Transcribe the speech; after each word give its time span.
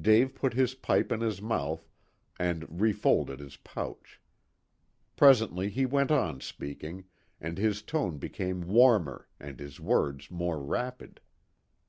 Dave 0.00 0.36
put 0.36 0.54
his 0.54 0.74
pipe 0.76 1.10
in 1.10 1.20
his 1.20 1.42
mouth 1.42 1.88
and 2.38 2.80
refolded 2.80 3.40
his 3.40 3.56
pouch. 3.56 4.20
Presently 5.16 5.68
he 5.68 5.84
went 5.84 6.12
on 6.12 6.40
speaking, 6.40 7.06
and 7.40 7.58
his 7.58 7.82
tone 7.82 8.18
became 8.18 8.68
warmer, 8.68 9.26
and 9.40 9.58
his 9.58 9.80
words 9.80 10.30
more 10.30 10.62
rapid. 10.62 11.20